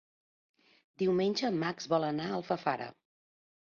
Diumenge 1.03 1.45
en 1.51 1.59
Max 1.65 1.91
vol 1.93 2.07
anar 2.09 2.31
a 2.31 2.39
Alfafara. 2.39 2.93